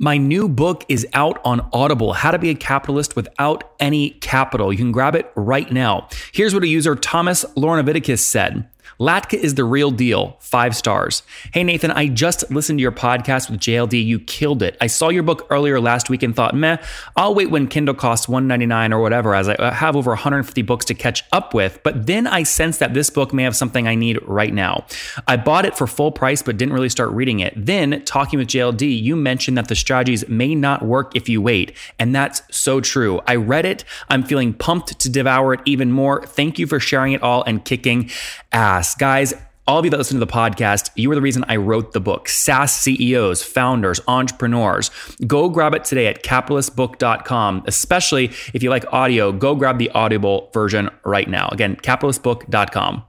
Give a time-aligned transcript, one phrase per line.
[0.00, 4.72] My new book is out on Audible How to Be a Capitalist Without Any Capital.
[4.72, 6.06] You can grab it right now.
[6.30, 8.68] Here's what a user Thomas Lornaviticus said.
[8.98, 10.36] Latka is the real deal.
[10.40, 11.22] Five stars.
[11.52, 14.04] Hey, Nathan, I just listened to your podcast with JLD.
[14.04, 14.76] You killed it.
[14.80, 16.78] I saw your book earlier last week and thought, meh,
[17.16, 20.84] I'll wait when Kindle costs 199 or whatever, as I uh, have over 150 books
[20.86, 21.80] to catch up with.
[21.82, 24.84] But then I sensed that this book may have something I need right now.
[25.26, 27.54] I bought it for full price, but didn't really start reading it.
[27.56, 31.72] Then, talking with JLD, you mentioned that the strategies may not work if you wait.
[31.98, 33.20] And that's so true.
[33.26, 33.84] I read it.
[34.08, 36.24] I'm feeling pumped to devour it even more.
[36.26, 38.10] Thank you for sharing it all and kicking
[38.52, 38.77] ass.
[38.98, 39.34] Guys,
[39.66, 42.00] all of you that listen to the podcast, you are the reason I wrote the
[42.00, 42.28] book.
[42.28, 44.90] SaaS CEOs, founders, entrepreneurs.
[45.26, 47.64] Go grab it today at capitalistbook.com.
[47.66, 51.48] Especially if you like audio, go grab the Audible version right now.
[51.52, 53.04] Again, capitalistbook.com.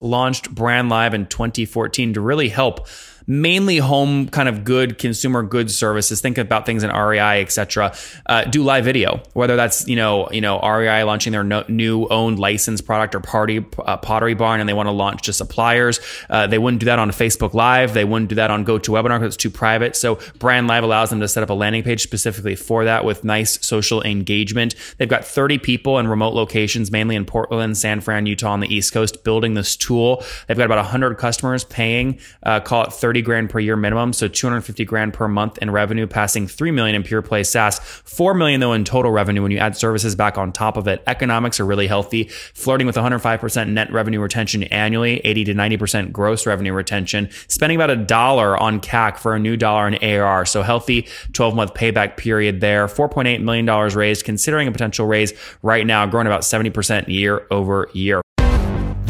[0.00, 2.86] Launched Brand Live in 2014 to really help
[3.30, 6.20] mainly home kind of good consumer goods services.
[6.20, 7.94] Think about things in REI, etc.
[8.26, 12.08] Uh, do live video, whether that's you know you know REI launching their no, new
[12.08, 16.00] owned licensed product or party uh, Pottery Barn, and they want to launch to suppliers.
[16.28, 17.94] Uh, they wouldn't do that on Facebook Live.
[17.94, 19.94] They wouldn't do that on GoToWebinar because it's too private.
[19.94, 23.22] So Brand Live allows them to set up a landing page specifically for that with
[23.22, 24.74] nice social engagement.
[24.98, 28.74] They've got 30 people in remote locations, mainly in Portland, San Fran, Utah, on the
[28.74, 30.24] East Coast, building this tool.
[30.48, 34.28] They've got about 100 customers paying, uh, call it 30 grand per year minimum, so
[34.28, 38.60] 250 grand per month in revenue, passing 3 million in pure play SaaS, 4 million
[38.60, 41.02] though in total revenue when you add services back on top of it.
[41.06, 46.46] Economics are really healthy, flirting with 105% net revenue retention annually, 80 to 90% gross
[46.46, 50.44] revenue retention, spending about a dollar on CAC for a new dollar in ARR.
[50.46, 52.86] So healthy 12 month payback period there.
[52.86, 55.32] $4.8 million raised, considering a potential raise
[55.62, 58.22] right now, growing about 70% year over year.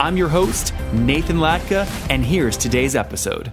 [0.00, 3.52] I'm your host, Nathan Latka, and here's today's episode.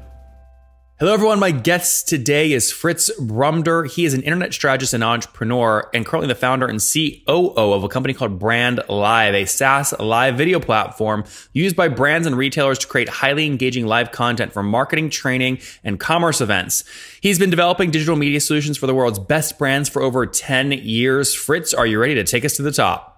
[0.98, 1.40] Hello, everyone.
[1.40, 3.88] My guest today is Fritz Brumder.
[3.88, 7.88] He is an internet strategist and entrepreneur, and currently the founder and COO of a
[7.88, 12.88] company called Brand Live, a SaaS live video platform used by brands and retailers to
[12.88, 16.84] create highly engaging live content for marketing, training, and commerce events.
[17.22, 21.36] He's been developing digital media solutions for the world's best brands for over 10 years.
[21.36, 23.11] Fritz, are you ready to take us to the top?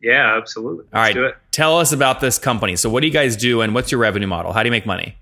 [0.00, 0.84] Yeah, absolutely.
[0.92, 1.34] All right.
[1.50, 2.76] Tell us about this company.
[2.76, 4.52] So, what do you guys do, and what's your revenue model?
[4.52, 5.16] How do you make money?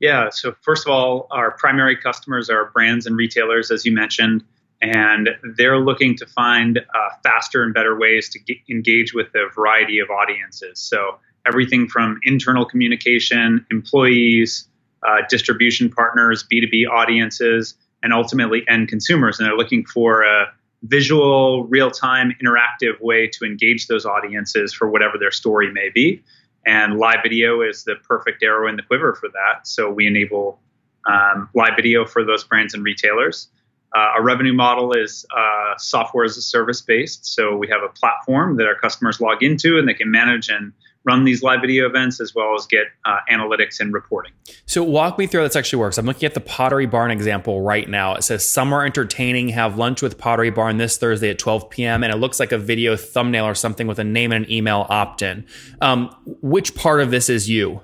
[0.00, 0.30] Yeah.
[0.30, 4.42] So first of all, our primary customers are brands and retailers, as you mentioned,
[4.80, 9.48] and they're looking to find uh, faster and better ways to get, engage with a
[9.54, 10.80] variety of audiences.
[10.80, 14.66] So everything from internal communication, employees,
[15.06, 19.38] uh, distribution partners, B2B audiences, and ultimately end consumers.
[19.38, 20.46] And they're looking for a
[20.82, 26.22] visual, real time, interactive way to engage those audiences for whatever their story may be.
[26.66, 29.66] And live video is the perfect arrow in the quiver for that.
[29.66, 30.60] So we enable
[31.06, 33.48] um, live video for those brands and retailers.
[33.94, 37.26] Uh, our revenue model is uh, software as a service based.
[37.26, 40.72] So we have a platform that our customers log into and they can manage and
[41.04, 44.32] run these live video events as well as get uh, analytics and reporting.
[44.66, 45.98] So walk me through how this actually works.
[45.98, 48.14] I'm looking at the Pottery Barn example right now.
[48.14, 52.04] It says summer entertaining, have lunch with Pottery Barn this Thursday at 12 p.m.
[52.04, 54.86] And it looks like a video thumbnail or something with a name and an email
[54.88, 55.46] opt-in.
[55.80, 57.80] Um, which part of this is you?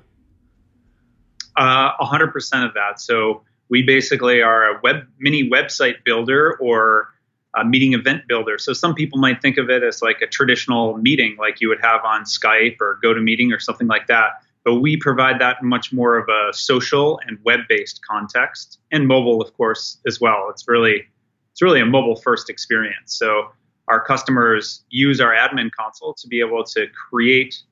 [1.56, 3.00] Uh, 100% of that.
[3.00, 7.08] So we basically are a web mini website builder or
[7.56, 8.58] a meeting event builder.
[8.58, 11.80] So some people might think of it as like a traditional meeting, like you would
[11.82, 14.42] have on Skype or GoToMeeting or something like that.
[14.64, 19.56] But we provide that much more of a social and web-based context, and mobile, of
[19.56, 20.48] course, as well.
[20.50, 21.06] It's really
[21.52, 23.16] it's really a mobile-first experience.
[23.16, 23.50] So
[23.88, 27.62] our customers use our admin console to be able to create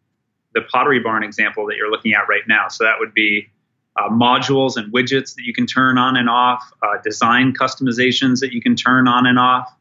[0.54, 2.68] the Pottery Barn example that you're looking at right now.
[2.68, 3.50] So that would be
[3.96, 8.52] uh, modules and widgets that you can turn on and off, uh, design customizations that
[8.52, 9.72] you can turn on and off.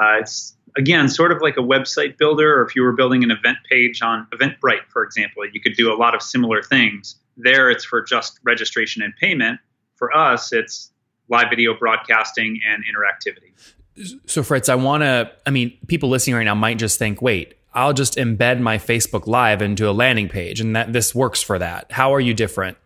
[0.00, 3.30] Uh, it's again sort of like a website builder, or if you were building an
[3.30, 7.16] event page on Eventbrite, for example, you could do a lot of similar things.
[7.36, 9.58] There, it's for just registration and payment.
[9.96, 10.92] For us, it's
[11.28, 13.52] live video broadcasting and interactivity.
[14.26, 17.54] So, Fritz, I want to, I mean, people listening right now might just think, wait,
[17.74, 21.58] I'll just embed my Facebook Live into a landing page and that this works for
[21.58, 21.92] that.
[21.92, 22.78] How are you different?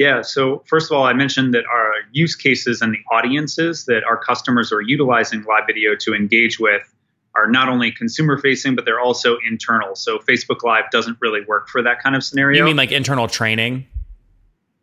[0.00, 4.02] Yeah, so first of all, I mentioned that our use cases and the audiences that
[4.02, 6.90] our customers are utilizing live video to engage with
[7.34, 9.94] are not only consumer facing, but they're also internal.
[9.94, 12.60] So Facebook Live doesn't really work for that kind of scenario.
[12.60, 13.86] You mean like internal training?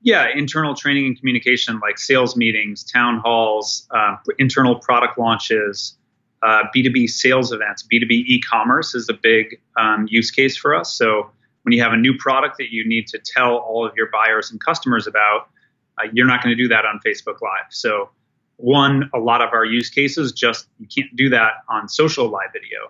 [0.04, 5.98] Yeah, internal training and communication, like sales meetings, town halls, uh, internal product launches,
[6.44, 10.94] uh, B2B sales events, B2B e commerce is a big um, use case for us.
[10.94, 11.32] So
[11.68, 14.52] when you have a new product that you need to tell all of your buyers
[14.52, 15.50] and customers about,
[15.98, 17.66] uh, you're not going to do that on Facebook Live.
[17.72, 18.10] So,
[18.56, 22.54] one, a lot of our use cases just you can't do that on social live
[22.54, 22.90] video.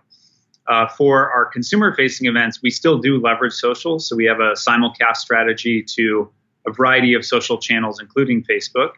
[0.68, 3.98] Uh, for our consumer facing events, we still do leverage social.
[3.98, 6.30] So we have a simulcast strategy to
[6.68, 8.92] a variety of social channels, including Facebook.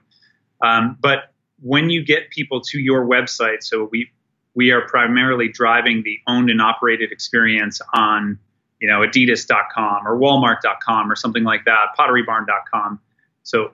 [0.61, 1.31] Um, but
[1.61, 4.11] when you get people to your website, so we
[4.55, 8.39] we are primarily driving the owned and operated experience on
[8.79, 12.99] you know adidas.com or walmart.com or something like that potterybarn.com
[13.43, 13.71] so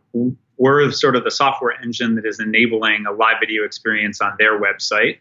[0.58, 4.60] we're sort of the software engine that is enabling a live video experience on their
[4.60, 5.20] website.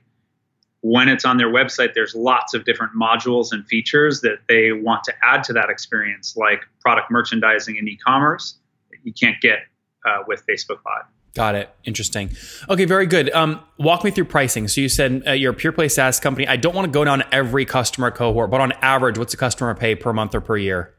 [0.81, 5.03] When it's on their website there's lots of different modules and features that they want
[5.05, 8.59] to add to that experience like product merchandising and e-commerce
[8.91, 9.61] that you can't get
[10.05, 11.69] uh, with facebook live Got it.
[11.85, 12.31] Interesting.
[12.69, 13.29] Okay, very good.
[13.35, 14.69] Um, walk me through pricing.
[14.69, 16.47] So you said uh, you're a pure play SaaS company.
[16.47, 19.75] I don't want to go down every customer cohort, but on average, what's a customer
[19.75, 20.95] pay per month or per year?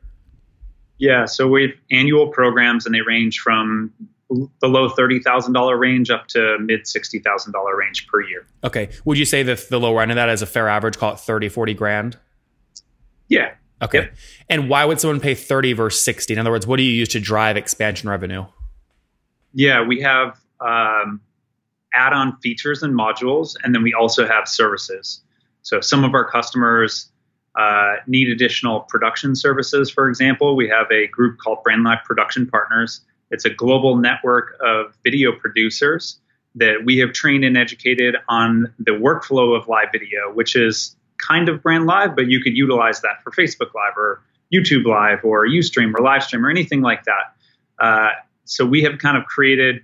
[0.98, 3.94] Yeah, so we have annual programs, and they range from
[4.30, 8.46] the low thirty thousand dollar range up to mid sixty thousand dollar range per year.
[8.64, 8.90] Okay.
[9.06, 10.98] Would you say that the lower end of that is a fair average?
[10.98, 12.18] Call it 30, 40 grand.
[13.30, 13.54] Yeah.
[13.82, 14.00] Okay.
[14.00, 14.16] Yep.
[14.50, 16.34] And why would someone pay thirty versus sixty?
[16.34, 18.46] In other words, what do you use to drive expansion revenue?
[19.56, 21.22] Yeah, we have um,
[21.94, 25.22] add-on features and modules, and then we also have services.
[25.62, 27.10] So some of our customers
[27.56, 29.90] uh, need additional production services.
[29.90, 33.00] For example, we have a group called BrandLive Production Partners.
[33.32, 36.20] It's a global network of video producers
[36.56, 41.48] that we have trained and educated on the workflow of live video, which is kind
[41.48, 44.22] of brand live, but you could utilize that for Facebook Live or
[44.54, 47.36] YouTube Live or Ustream or Livestream or anything like that.
[47.80, 48.10] Uh,
[48.46, 49.84] so we have kind of created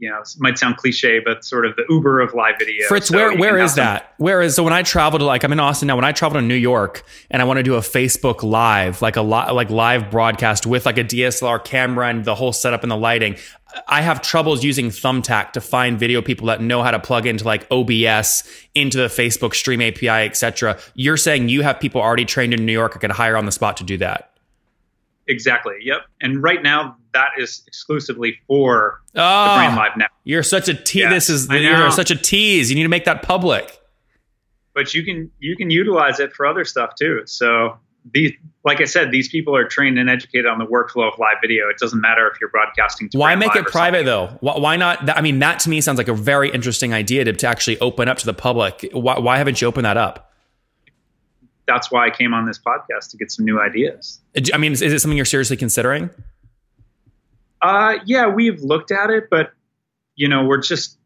[0.00, 2.86] you know, it might sound cliche, but sort of the Uber of live video.
[2.88, 4.14] Fritz, so where where is that?
[4.16, 5.94] Where is so when I travel to like I'm in Austin now.
[5.94, 9.16] When I travel to New York and I want to do a Facebook live, like
[9.16, 12.90] a li- like live broadcast with like a DSLR camera and the whole setup and
[12.90, 13.36] the lighting,
[13.86, 17.44] I have troubles using Thumbtack to find video people that know how to plug into
[17.44, 18.42] like OBS
[18.74, 20.78] into the Facebook Stream API, etc.
[20.94, 23.52] You're saying you have people already trained in New York I could hire on the
[23.52, 24.32] spot to do that.
[25.26, 25.74] Exactly.
[25.82, 26.00] Yep.
[26.22, 30.18] And right now, that is exclusively for oh, the ah, Brand Live Network.
[30.24, 31.02] You're such a tease.
[31.02, 32.70] Yes, this is you're such a tease.
[32.70, 33.80] You need to make that public.
[34.74, 37.22] But you can you can utilize it for other stuff too.
[37.26, 37.78] So
[38.12, 38.32] these,
[38.64, 41.68] like I said, these people are trained and educated on the workflow of live video.
[41.68, 43.08] It doesn't matter if you're broadcasting.
[43.10, 44.06] To Why make it private something.
[44.06, 44.38] though?
[44.40, 45.06] Why, not?
[45.06, 47.78] that- I mean, that to me sounds like a very interesting idea to, to actually
[47.80, 48.88] open up to the public.
[48.92, 50.32] Why, why haven't you opened that up?
[51.66, 54.20] That's why I came on this podcast to get some new ideas.
[54.52, 56.10] I mean, is, is it something you're seriously considering?
[57.62, 59.52] Uh, yeah, we've looked at it, but
[60.16, 60.98] you know, we're just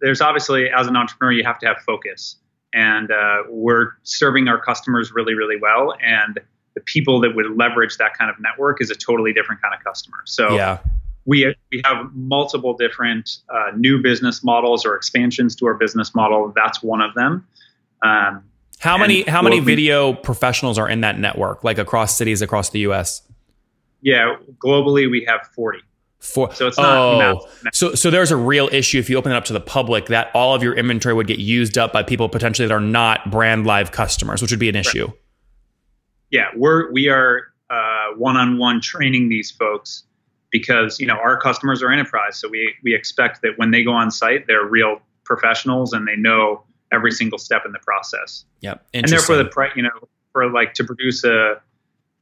[0.00, 2.36] there's obviously as an entrepreneur you have to have focus,
[2.72, 6.38] and uh, we're serving our customers really, really well, and
[6.74, 9.82] the people that would leverage that kind of network is a totally different kind of
[9.84, 10.18] customer.
[10.24, 10.78] So Yeah.
[11.24, 16.52] we we have multiple different uh, new business models or expansions to our business model.
[16.54, 17.46] That's one of them.
[18.02, 18.42] Um,
[18.80, 22.70] How many how many we- video professionals are in that network, like across cities across
[22.70, 23.22] the U.S.?
[24.02, 25.78] yeah, globally we have 40.
[26.24, 29.34] For So it's not oh, so so there's a real issue if you open it
[29.34, 32.30] up to the public that all of your inventory would get used up by people
[32.30, 35.12] potentially that are not brand live customers, which would be an issue.
[36.30, 40.04] yeah, we're we are uh, one-on-one training these folks
[40.50, 43.92] because you know our customers are enterprise, so we we expect that when they go
[43.92, 48.46] on site, they're real professionals and they know every single step in the process.
[48.60, 48.86] Yep.
[48.94, 51.60] And therefore, the price, you know, for like to produce a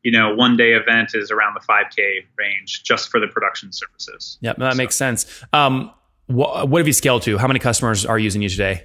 [0.02, 4.38] you know one day event is around the 5k range just for the production services.
[4.40, 5.44] Yep, that makes sense.
[5.52, 5.90] Um,
[6.26, 7.38] wh- what have you scaled to?
[7.38, 8.84] How many customers are using you today?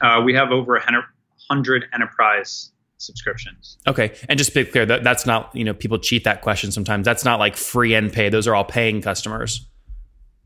[0.00, 1.04] Uh, we have over a hundred-
[1.50, 3.78] hundred enterprise subscriptions.
[3.86, 6.70] Okay, and just to be clear, that, that's not you know people cheat that question
[6.72, 7.04] sometimes.
[7.04, 8.28] That's not like free and pay.
[8.28, 9.66] Those are all paying customers.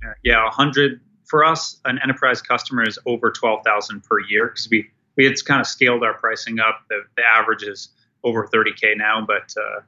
[0.05, 1.81] Uh, yeah, a hundred for us.
[1.85, 5.67] An enterprise customer is over twelve thousand per year because we we had kind of
[5.67, 6.83] scaled our pricing up.
[6.89, 7.91] The, the average is
[8.25, 9.81] over thirty k now, but uh,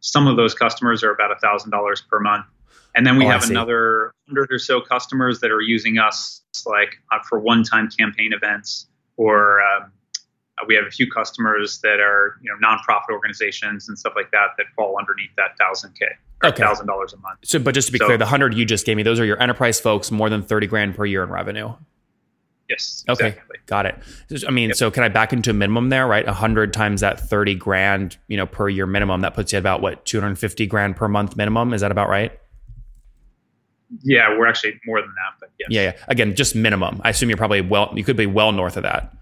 [0.00, 2.46] some of those customers are about a thousand dollars per month.
[2.94, 6.94] And then we Oh, have another hundred or so customers that are using us like
[7.12, 8.86] uh, for one-time campaign events,
[9.18, 9.92] or um,
[10.58, 14.30] uh, we have a few customers that are you know nonprofit organizations and stuff like
[14.30, 16.06] that that fall underneath that thousand k
[16.44, 16.62] Okay.
[16.62, 17.38] thousand dollars a month.
[17.44, 19.24] So, but just to be So- clear, the hundred you just gave me, those are
[19.24, 21.74] your enterprise folks, more than thirty grand per year in revenue.
[22.68, 23.04] Yes.
[23.08, 23.56] Okay, Exactly.
[23.66, 23.96] got it.
[24.46, 26.26] I mean, so can I back into a minimum there, right?
[26.26, 29.20] A hundred times that thirty grand, you know, per year minimum.
[29.20, 31.72] That puts you at about what two hundred fifty grand per month minimum.
[31.72, 32.32] Is that about right?
[34.02, 35.68] Yeah, we're actually more than that, but yes.
[35.70, 35.92] Yeah, yeah.
[36.08, 37.00] Again, just minimum.
[37.04, 37.92] I assume you're probably well.
[37.94, 39.14] You could be well north of that.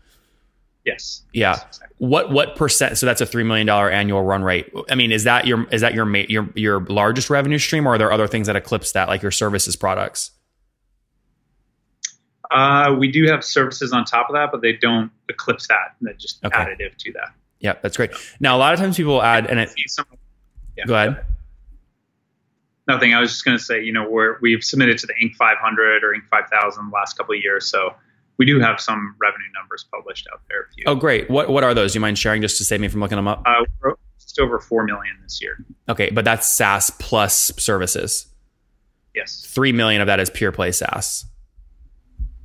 [0.86, 1.22] Yes.
[1.32, 1.52] Yeah.
[1.52, 1.96] Yes, exactly.
[1.98, 2.96] What what percent?
[2.98, 4.72] So that's a three million dollar annual run rate.
[4.90, 7.98] I mean, is that your is that your your your largest revenue stream, or are
[7.98, 10.30] there other things that eclipse that, like your services products?
[12.54, 15.96] Uh, we do have services on top of that, but they don't eclipse that.
[16.00, 16.56] They're just Okay.
[16.56, 17.28] additive to that.
[17.60, 18.12] Yeah, that's great.
[18.40, 20.06] Now, a lot of times people add, and See some-
[20.76, 21.24] yeah, go ahead.
[22.86, 23.14] Nothing.
[23.14, 25.34] I was just going to say, you know, we're, we've submitted to the Inc.
[25.36, 26.28] 500 or Inc.
[26.30, 27.94] 5000 the last couple of years, so
[28.36, 30.68] we do have some revenue numbers published out there.
[30.76, 31.30] You, Oh, great.
[31.30, 31.92] What what are those?
[31.92, 33.42] Do you mind sharing just to save me from looking them up?
[33.46, 33.64] uh,
[34.20, 35.56] just over four million this year.
[35.88, 38.26] Okay, but that's SaaS plus services.
[39.14, 39.46] Yes.
[39.48, 41.24] Three million of that is pure play SaaS.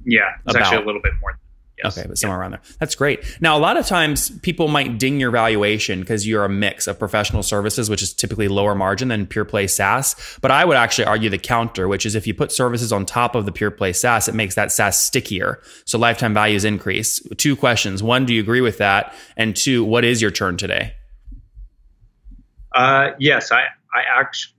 [0.06, 0.36] Yeah.
[0.46, 1.38] It's actually a little bit more.
[1.82, 1.98] Yes.
[1.98, 2.62] Okay, but somewhere around there.
[2.80, 3.24] That's great.
[3.40, 7.00] Now, a lot of times people might ding your valuation because you're a mix of
[7.00, 10.38] professional services, which is typically lower margin than pure play SaaS.
[10.42, 13.34] But I would actually argue the counter, which is if you put services on top
[13.34, 15.62] of the pure play SaaS, it makes that SaaS stickier.
[15.86, 17.22] So lifetime values increase.
[17.38, 18.04] Two questions.
[18.04, 19.16] One, do you agree with that?
[19.38, 20.96] And two, what is your churn today?
[22.76, 23.62] Uh, yes, I,
[23.96, 24.56] I actually,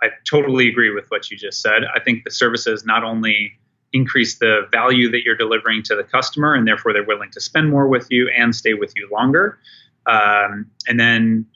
[0.00, 1.82] I totally agree with what you just said.
[1.92, 3.58] I think the services not only
[3.92, 7.70] increase the value that you're delivering to the customer, and therefore they're willing to spend
[7.70, 9.58] more with you and stay with you longer.
[10.06, 11.46] Um, and then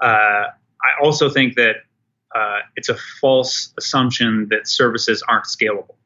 [0.00, 0.46] uh,
[0.84, 1.76] I also think that
[2.34, 5.96] uh, it's a false assumption that services aren't scalable.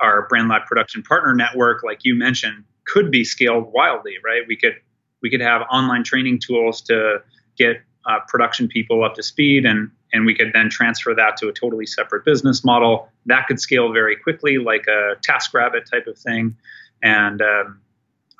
[0.00, 4.42] Our brand live production partner network, like you mentioned, could be scaled wildly, right?
[4.46, 4.76] We could
[5.20, 7.18] we could have online training tools to
[7.56, 11.48] get uh, production people up to speed and and we could then transfer that to
[11.48, 13.08] a totally separate business model.
[13.26, 16.56] That could scale very quickly like a TaskRabbit type of thing.
[17.02, 17.80] And um,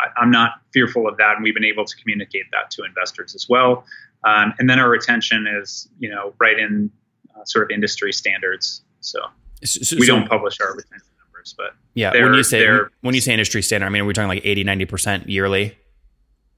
[0.01, 3.35] I, I'm not fearful of that and we've been able to communicate that to investors
[3.35, 3.85] as well.
[4.25, 6.91] Um, and then our retention is you know right in
[7.37, 8.83] uh, sort of industry standards.
[9.01, 9.21] So
[9.65, 12.67] So- we don't publish our retention numbers but Yeah, when you say
[13.03, 15.77] when you say industry standard, I mean, are we're talking like 80, 90% yearly.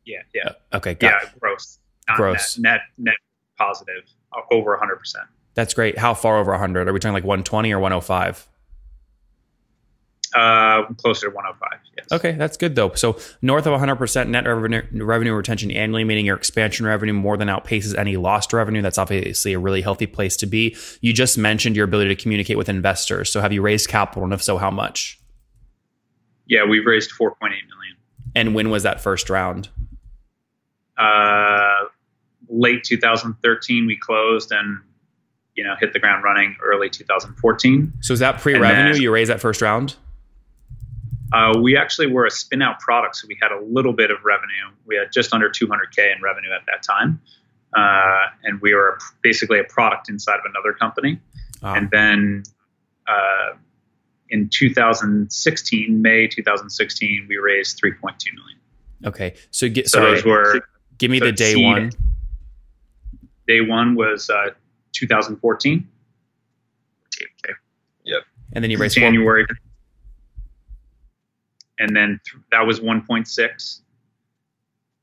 [0.07, 0.53] yeah yeah.
[0.73, 1.79] Okay, got yeah gross.
[2.09, 2.59] Not Gross.
[2.59, 3.15] net, net net
[3.61, 5.15] positive uh, over 100%
[5.55, 5.99] That's great.
[5.99, 6.89] How far over 100?
[6.89, 8.49] Are we talking like 120 or 105?
[10.35, 12.93] uh, closer to 105 yes Okay, that's good though.
[12.95, 17.49] So north of 100% net revenue, revenue retention annually, meaning your expansion revenue more than
[17.49, 18.81] outpaces any lost revenue.
[18.83, 20.77] That's obviously a really healthy place to be.
[21.01, 23.31] You just mentioned your ability to communicate with investors.
[23.33, 25.21] So have you raised capital, and if so, how much?
[26.47, 27.67] Yeah, we've raised 4.8 million.
[28.35, 29.69] And when was that first round?
[30.97, 31.87] Uh,
[32.51, 34.81] late 2013, we closed and
[35.55, 37.93] you know hit the ground running early 2014.
[38.01, 38.93] So is that pre-revenue?
[38.93, 39.97] then- you raised that first round?
[41.33, 44.19] Uh, we actually were a spin out product, so we had a little bit of
[44.25, 44.67] revenue.
[44.85, 47.21] We had just under 200k in revenue at that time,
[47.77, 51.21] uh, and we were basically a product inside of another company.
[51.63, 51.75] Wow.
[51.75, 52.43] And then
[53.07, 53.55] uh,
[54.29, 58.01] in 2016, May 2016, we raised 3.2
[58.35, 58.59] million.
[59.07, 59.35] okay.
[59.53, 60.15] So get So sorry.
[60.17, 60.61] those were
[60.99, 61.91] give me so the day one.
[63.51, 64.51] Day one was uh,
[64.93, 65.89] 2014.
[67.17, 67.55] Okay.
[68.05, 68.23] Yep.
[68.53, 69.47] And then you raised four, January.
[71.79, 73.81] And then th- that was 1.6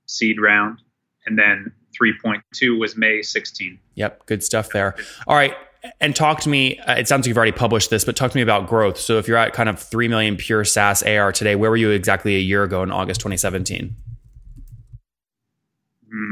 [0.05, 0.81] seed round.
[1.25, 3.79] And then 3.2 was May 16.
[3.95, 4.95] Yep, good stuff there.
[5.27, 5.53] All right,
[5.99, 6.79] and talk to me.
[6.79, 8.97] Uh, it sounds like you've already published this, but talk to me about growth.
[8.97, 11.89] So, if you're at kind of three million pure SaaS AR today, where were you
[11.89, 13.95] exactly a year ago in August 2017?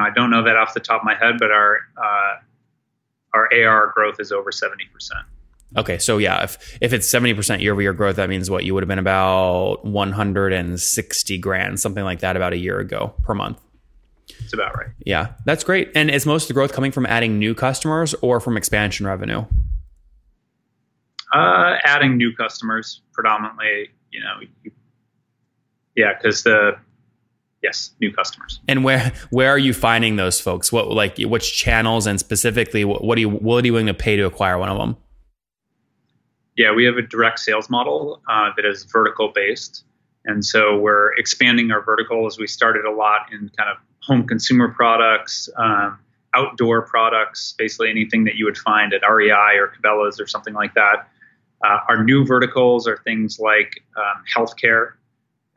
[0.01, 2.35] I don't know that off the top of my head, but our uh,
[3.33, 4.69] our AR growth is over 70%.
[5.77, 8.63] Okay, so yeah, if if it's 70 percent year over year growth, that means what
[8.63, 13.33] you would have been about 160 grand, something like that, about a year ago per
[13.33, 13.59] month.
[14.27, 14.89] It's about right.
[15.05, 15.91] Yeah, that's great.
[15.95, 19.45] And is most of the growth coming from adding new customers or from expansion revenue?
[21.33, 24.71] Uh, adding new customers predominantly, you know, you,
[25.95, 26.77] yeah, because the
[27.65, 28.59] yes, new customers.
[28.67, 30.71] And where where are you finding those folks?
[30.71, 33.93] What like which channels and specifically what, what are you what are you willing to
[33.93, 34.95] pay to acquire one of them?
[36.55, 39.83] Yeah, we have a direct sales model uh, that is vertical based.
[40.25, 42.39] And so we're expanding our verticals.
[42.39, 45.49] we started a lot in kind of home consumer products.
[45.57, 45.99] Um,
[46.35, 50.73] outdoor products, basically anything that you would find at REI or Cabela's or something like
[50.73, 51.07] that.
[51.65, 54.91] Uh, our new verticals are things like um, healthcare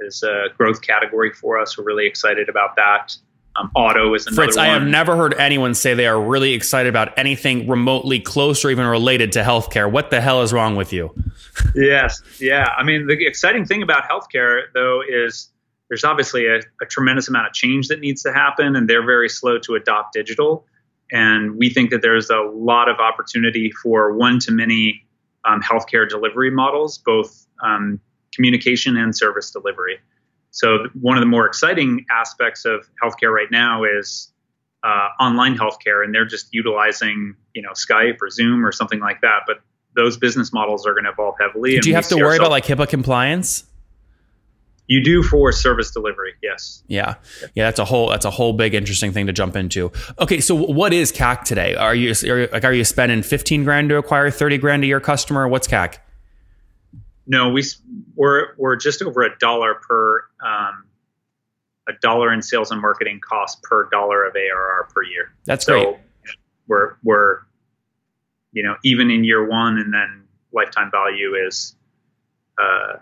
[0.01, 1.77] is a growth category for us.
[1.77, 3.17] We're really excited about that.
[3.57, 4.67] Um, auto is another Fritz, one.
[4.67, 8.71] I have never heard anyone say they are really excited about anything remotely close or
[8.71, 9.91] even related to healthcare.
[9.91, 11.13] What the hell is wrong with you?
[11.75, 12.69] yes, yeah.
[12.77, 15.51] I mean, the exciting thing about healthcare, though, is
[15.89, 19.29] there's obviously a, a, tremendous amount of change that needs to happen, and they're very
[19.29, 20.65] slow to adopt digital.
[21.11, 25.05] And we think that there's a lot of opportunity for one to many
[25.47, 27.99] um, healthcare delivery models, both um,
[28.35, 29.99] communication and service delivery.
[30.51, 34.33] So, one of the more exciting aspects of healthcare right now is
[34.83, 39.21] uh, online healthcare, and they're just utilizing, you know, Skype or Zoom or something like
[39.21, 39.41] that.
[39.47, 39.61] But
[39.95, 41.79] those business models are going to evolve heavily.
[41.79, 43.65] Do you have to worry about like HIPAA compliance?
[44.87, 46.83] You do for service delivery, yes.
[46.87, 47.17] Yeah,
[47.55, 49.93] yeah, that's a whole that's a whole big interesting thing to jump into.
[50.19, 51.75] Okay, so what is CAC today?
[51.75, 55.01] Are you are, like are you spending fifteen grand to acquire thirty grand a year
[55.01, 55.47] customer?
[55.47, 55.99] What's CAC?
[57.29, 57.63] No, we
[58.15, 60.85] we're we're just over a dollar per um,
[61.87, 65.33] a dollar in sales and marketing cost per dollar of ARR per year.
[65.45, 65.97] That's so great.
[66.67, 67.39] We're we're
[68.53, 71.77] you know even in year one, and then lifetime value is.
[72.59, 72.97] Uh,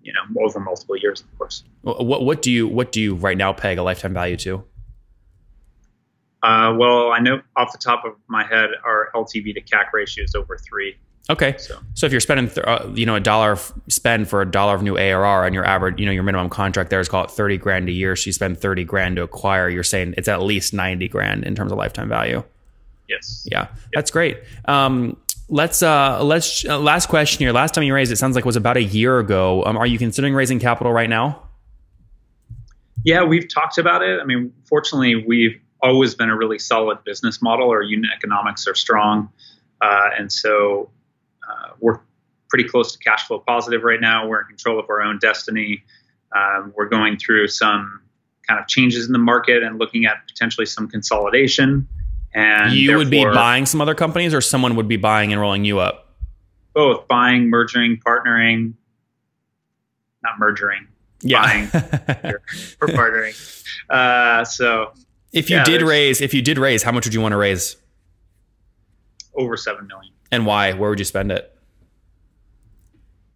[0.00, 1.64] you know, over multiple years, of course.
[1.82, 4.64] What what do you what do you right now peg a lifetime value to?
[6.42, 10.24] Uh, well, I know off the top of my head, our LTV to CAC ratio
[10.24, 10.96] is over three.
[11.30, 14.40] Okay, so, so if you're spending, th- uh, you know, a dollar f- spend for
[14.40, 17.08] a dollar of new ARR, and your average, you know, your minimum contract there is
[17.08, 18.16] called thirty grand a year.
[18.16, 19.68] So you spend thirty grand to acquire.
[19.68, 22.42] You're saying it's at least ninety grand in terms of lifetime value.
[23.08, 23.46] Yes.
[23.50, 23.76] Yeah, yep.
[23.92, 24.38] that's great.
[24.66, 27.52] Um, let's uh, let's uh, last question here.
[27.52, 29.64] Last time you raised, it sounds like was about a year ago.
[29.64, 31.42] Um, are you considering raising capital right now?
[33.04, 34.20] Yeah, we've talked about it.
[34.20, 37.70] I mean, fortunately, we've always been a really solid business model.
[37.70, 39.30] Our unit economics are strong,
[39.80, 40.90] uh, and so
[41.48, 42.00] uh, we're
[42.48, 44.26] pretty close to cash flow positive right now.
[44.26, 45.82] We're in control of our own destiny.
[46.34, 48.02] Um, we're going through some
[48.46, 51.86] kind of changes in the market and looking at potentially some consolidation.
[52.34, 55.64] And you would be buying some other companies, or someone would be buying and rolling
[55.64, 56.16] you up.
[56.74, 58.74] Both buying, merging, partnering.
[60.22, 60.88] Not merging.
[61.22, 61.42] Yeah.
[61.42, 61.64] Buying
[62.80, 63.64] or partnering.
[63.88, 64.92] Uh, so,
[65.32, 67.36] if you yeah, did raise, if you did raise, how much would you want to
[67.36, 67.76] raise?
[69.34, 70.12] Over seven million.
[70.30, 70.72] And why?
[70.72, 71.54] Where would you spend it?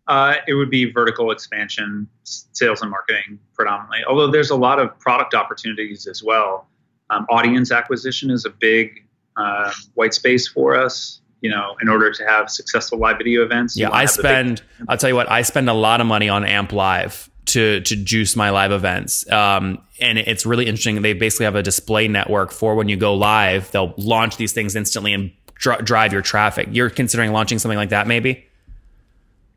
[0.08, 4.00] Uh, it would be vertical expansion, sales and marketing predominantly.
[4.06, 6.68] Although there's a lot of product opportunities as well.
[7.10, 11.20] Um, audience acquisition is a big uh, white space for us.
[11.40, 13.76] You know, in order to have successful live video events.
[13.76, 14.62] Yeah, I spend.
[14.78, 15.28] Big- I'll tell you what.
[15.28, 19.30] I spend a lot of money on Amp Live to to juice my live events.
[19.30, 21.02] Um, and it's really interesting.
[21.02, 23.70] They basically have a display network for when you go live.
[23.72, 26.68] They'll launch these things instantly and dr- drive your traffic.
[26.72, 28.44] You're considering launching something like that, maybe?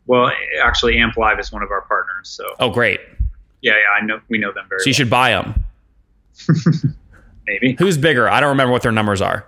[0.05, 2.29] Well, actually, Amp Live is one of our partners.
[2.29, 2.45] So.
[2.59, 2.99] Oh, great.
[3.61, 4.21] Yeah, yeah, I know.
[4.29, 4.79] We know them very.
[4.79, 4.95] So you well.
[4.95, 5.65] should buy them.
[7.47, 7.75] Maybe.
[7.77, 8.29] Who's bigger?
[8.29, 9.47] I don't remember what their numbers are.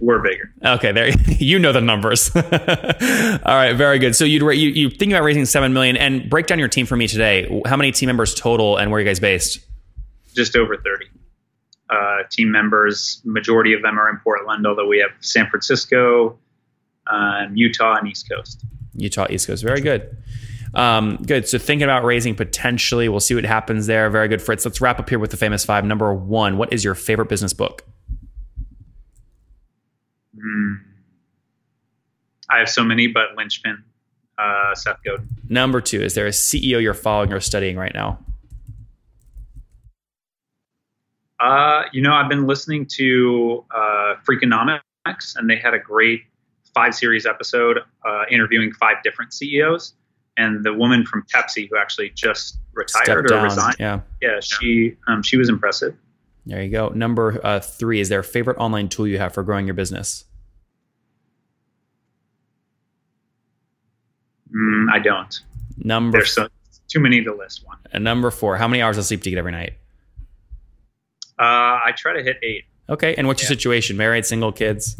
[0.00, 0.52] We're bigger.
[0.64, 2.30] Okay, there you know the numbers.
[2.36, 4.14] All right, very good.
[4.14, 6.96] So you'd you you think about raising seven million and break down your team for
[6.96, 7.62] me today.
[7.66, 9.60] How many team members total, and where are you guys based?
[10.34, 11.06] Just over thirty
[11.90, 13.20] uh, team members.
[13.24, 16.38] Majority of them are in Portland, although we have San Francisco,
[17.06, 18.64] um, Utah, and East Coast.
[18.94, 19.62] Utah, East Coast.
[19.62, 20.16] Very good.
[20.74, 21.48] Um, good.
[21.48, 24.10] So thinking about raising potentially, we'll see what happens there.
[24.10, 24.64] Very good, Fritz.
[24.64, 25.84] Let's wrap up here with the famous five.
[25.84, 27.84] Number one, what is your favorite business book?
[30.36, 30.80] Mm.
[32.50, 33.82] I have so many, but Linchpin,
[34.38, 35.28] uh, Seth Godin.
[35.48, 38.18] Number two, is there a CEO you're following or studying right now?
[41.40, 46.22] Uh, you know, I've been listening to uh, Freakonomics, and they had a great
[46.74, 49.94] five series episode uh, interviewing five different CEOs.
[50.36, 53.44] And the woman from Pepsi, who actually just retired Stepped or down.
[53.44, 54.00] resigned, Yeah.
[54.22, 55.96] yeah, she um, she was impressive.
[56.46, 56.88] There you go.
[56.90, 60.24] Number uh, three, is there a favorite online tool you have for growing your business?
[64.54, 65.40] Mm, I don't.
[65.76, 66.48] Number There's so,
[66.88, 67.66] too many to list.
[67.66, 67.76] One.
[67.92, 69.74] And number four, how many hours of sleep do you get every night?
[71.38, 72.64] Uh, I try to hit eight.
[72.88, 73.14] Okay.
[73.14, 73.96] And what's your situation?
[73.96, 74.96] Married, single, kids?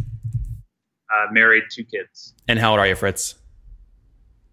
[1.10, 2.34] Uh, married, two kids.
[2.46, 3.34] And how old are you, Fritz?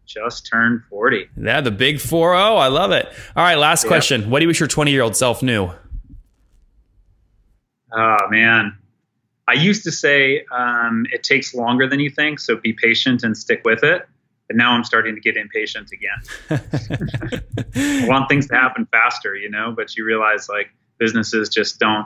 [0.06, 1.30] Just turned 40.
[1.38, 2.56] Yeah, the big 4 0.
[2.56, 3.08] I love it.
[3.36, 3.90] All right, last yeah.
[3.90, 4.30] question.
[4.30, 5.72] What do you wish your 20 year old self knew?
[7.92, 8.78] Oh, man.
[9.48, 13.38] I used to say um, it takes longer than you think, so be patient and
[13.38, 14.08] stick with it.
[14.48, 17.42] But now I'm starting to get impatient again.
[17.76, 22.06] I want things to happen faster, you know, but you realize like businesses just don't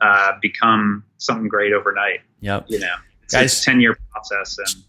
[0.00, 2.20] uh, become something great overnight.
[2.40, 2.66] Yep.
[2.68, 4.84] You know, it's, Guys- it's a 10 year process and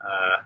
[0.00, 0.42] uh,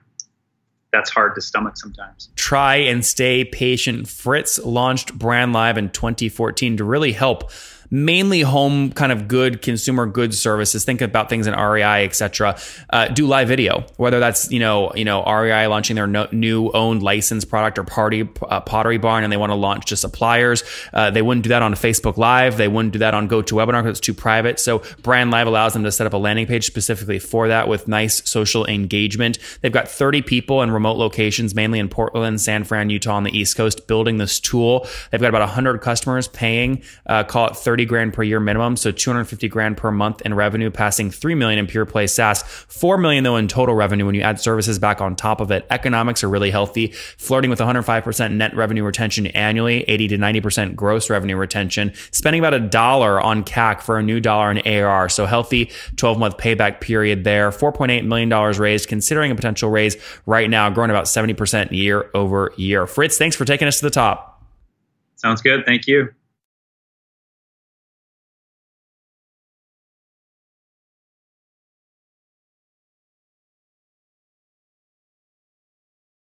[0.93, 2.31] that's hard to stomach sometimes.
[2.37, 4.09] try and stay patient.
[4.09, 7.51] Fritz launched Brand Live in 2014 to really help
[7.91, 10.85] mainly home kind of good consumer goods services.
[10.85, 12.59] Think about things in rei etc
[12.91, 16.71] uh, do live video whether that's you know you know rei launching their no, new
[16.73, 20.65] owned licensed product or party uh, pottery barn and they want to launch to suppliers.
[20.93, 22.57] Uh, they wouldn't do that on facebook live.
[22.57, 24.61] They wouldn't do that on gotowebinar because it's too private.
[24.61, 27.89] So brand live allows them to set up a landing page specifically for that with
[27.89, 29.39] nice social engagement.
[29.61, 33.37] They've got 30 people in remote locations mainly in portland san fran utah on the
[33.37, 34.87] east coast building this tool.
[35.11, 38.91] They've got about 100 customers paying uh, call it 30 grand per year minimum so
[38.91, 43.25] 250 grand per month in revenue passing 3 million in pure play saas 4 million
[43.25, 46.29] though in total revenue when you add services back on top of it economics are
[46.29, 51.93] really healthy flirting with 105% net revenue retention annually 80 to 90% gross revenue retention
[52.11, 55.09] spending about a dollar on cac for a new dollar in ARR.
[55.09, 57.51] So healthy 12 month payback period there.
[57.51, 62.87] $4.8 million raised, considering a potential raise right now, growing about 70% year over year.
[62.87, 64.45] Fritz, thanks for taking us to the top.
[65.17, 65.65] Sounds good.
[65.65, 66.11] Thank you.